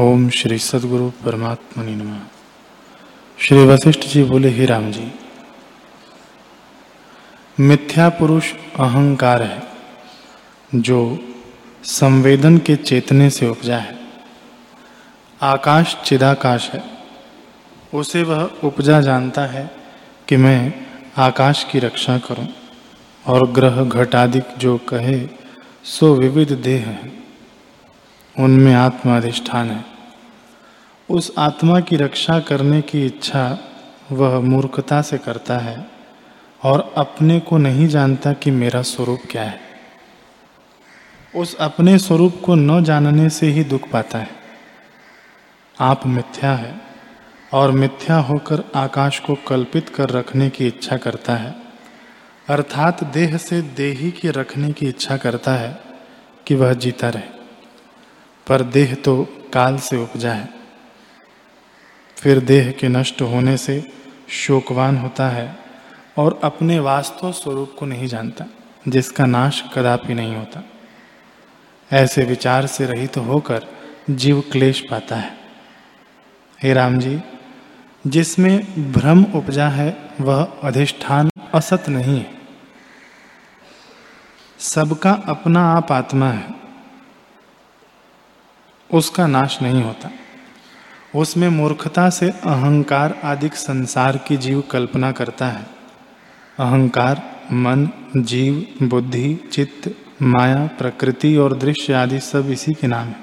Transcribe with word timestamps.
ओम 0.00 0.30
श्री 0.30 0.58
सदगुरु 0.58 1.10
परमात्मा 1.10 1.84
नम। 1.84 2.20
श्री 3.38 3.66
वशिष्ठ 3.66 4.00
जी 4.00 4.24
बोले, 4.24 4.48
ही 4.48 4.66
राम 4.66 4.92
जी, 4.92 5.12
मिथ्या 7.60 8.08
पुरुष 8.08 8.52
अहंकार 8.52 9.42
है, 9.42 9.62
जो 10.74 11.18
संवेदन 11.84 12.58
के 12.58 12.76
चेतने 12.76 13.30
से 13.30 13.48
उपजा 13.48 13.76
है। 13.76 13.98
आकाश 15.42 15.96
चिदाकाश 16.04 16.70
है, 16.70 16.84
उसे 17.94 18.22
वह 18.22 18.50
उपजा 18.64 19.00
जानता 19.00 19.46
है 19.46 19.70
कि 20.28 20.36
मैं 20.36 20.72
आकाश 21.16 21.66
की 21.72 21.78
रक्षा 21.78 22.18
करूँ 22.18 22.48
और 23.26 23.50
ग्रह 23.50 23.84
घटादिक 23.84 24.44
जो 24.58 24.78
कहे, 24.78 25.28
सो 25.84 26.14
विविध 26.14 26.52
देह 26.52 26.88
है। 26.88 27.21
उनमें 28.38 28.74
आत्मा 28.74 29.16
अधिष्ठान 29.16 29.70
है। 29.70 29.84
उस 31.10 31.32
आत्मा 31.38 31.80
की 31.80 31.96
रक्षा 31.96 32.40
करने 32.40 32.82
की 32.82 33.06
इच्छा 33.06 33.58
वह 34.12 34.40
मूर्खता 34.40 35.02
से 35.02 35.18
करता 35.18 35.58
है 35.58 35.86
और 36.62 36.94
अपने 36.96 37.40
को 37.40 37.58
नहीं 37.58 37.88
जानता 37.88 38.32
कि 38.32 38.50
मेरा 38.50 38.82
स्वरूप 38.82 39.20
क्या 39.30 39.42
है। 39.42 39.60
उस 41.36 41.56
अपने 41.56 41.98
स्वरूप 41.98 42.42
को 42.44 42.54
न 42.54 42.84
जानने 42.84 43.28
से 43.30 43.46
ही 43.46 43.64
दुख 43.64 43.90
पाता 43.90 44.18
है। 44.18 44.28
आप 45.80 46.06
मिथ्या 46.06 46.54
है 46.54 46.80
और 47.52 47.70
मिथ्या 47.70 48.16
होकर 48.16 48.64
आकाश 48.74 49.18
को 49.18 49.34
कल्पित 49.34 49.88
कर 49.88 50.10
रखने 50.10 50.50
की 50.50 50.66
इच्छा 50.66 50.96
करता 50.96 51.36
है। 51.36 51.54
अर्थात 52.48 53.04
देह 53.04 53.36
से 53.36 53.62
देही 53.62 54.10
के 54.10 54.30
रखने 54.30 54.72
की 54.72 54.86
इच्छा 54.86 55.16
करता 55.16 55.52
है 55.52 55.80
कि 56.46 56.54
वह 56.54 56.72
जीता 56.72 57.08
रहे। 57.08 57.41
पर 58.46 58.62
देह 58.62 58.94
तो 58.94 59.24
काल 59.52 59.78
से 59.78 59.96
उपजा 59.96 60.32
है। 60.32 60.48
फिर 62.16 62.40
देह 62.40 62.70
के 62.72 62.88
नष्ट 62.88 63.22
होने 63.22 63.56
से 63.56 63.82
शोकवान 64.28 64.96
होता 64.96 65.28
है 65.28 65.56
और 66.18 66.40
अपने 66.44 66.78
वास्तव 66.78 67.32
स्वरूप 67.32 67.74
को 67.78 67.86
नहीं 67.86 68.06
जानता, 68.06 68.44
जिसका 68.88 69.26
नाश 69.26 69.62
कदापि 69.74 70.14
नहीं 70.14 70.36
होता। 70.36 70.62
ऐसे 71.90 72.24
विचार 72.24 72.66
से 72.66 72.86
रहित 72.86 73.12
तो 73.12 73.20
होकर 73.20 73.66
जीव 74.10 74.40
क्लेश 74.52 74.80
पाता 74.90 75.16
है। 75.16 75.36
हे 76.62 76.72
राम 76.72 76.98
जी, 76.98 77.20
जिसमें 78.06 78.92
भ्रम 78.92 79.24
उपजा 79.34 79.68
है, 79.68 80.10
वह 80.20 80.42
अधिष्ठान 80.64 81.30
असत 81.54 81.88
नहीं 81.88 82.18
है। 82.18 82.30
सबका 84.58 85.12
अपना 85.28 85.64
आप 85.72 85.92
आत्मा 85.92 86.28
है। 86.28 86.51
उसका 88.92 89.26
नाश 89.26 89.62
नहीं 89.62 89.82
होता। 89.82 90.10
उसमें 91.14 91.48
मूर्खता 91.48 92.10
से 92.10 92.30
अहंकार 92.30 93.20
आदि 93.24 93.48
संसार 93.48 94.16
की 94.16 94.36
जीव 94.36 94.60
कल्पना 94.70 95.12
करता 95.12 95.46
है। 95.46 95.66
अहंकार, 96.58 97.22
मन, 97.52 97.88
जीव, 98.16 98.66
बुद्धि, 98.82 99.40
चित्त, 99.52 99.94
माया, 100.22 100.66
प्रकृति 100.78 101.36
और 101.36 101.58
दृश्य 101.58 101.92
आदि 101.92 102.20
सब 102.20 102.50
इसी 102.50 102.72
के 102.72 102.86
नाम 102.86 103.06
है, 103.06 103.16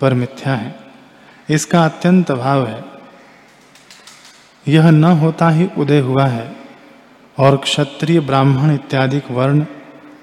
पर 0.00 0.14
मिथ्या 0.14 0.54
है। 0.54 0.80
इसका 1.50 1.84
अत्यंत 1.84 2.30
अभाव 2.30 2.66
है। 2.66 2.84
यह 4.68 4.90
न 4.90 5.04
होता 5.04 5.48
ही 5.50 5.68
उदय 5.78 6.00
हुआ 6.00 6.26
है 6.26 6.56
और 7.38 7.56
क्षत्रिय 7.56 8.20
ब्राह्मण 8.20 8.74
इत्यादि 8.74 9.22
वर्ण 9.30 9.66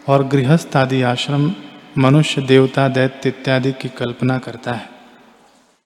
और 0.07 0.27
गृहस्थ 0.27 0.77
आदि 0.77 1.01
आश्रम 1.01 1.55
मनुष्य 1.99 2.41
देवता 2.41 2.87
दैत्य 2.87 3.29
इत्यादि 3.29 3.71
की 3.71 3.89
कल्पना 3.89 4.37
करता 4.37 4.73
है। 4.73 4.98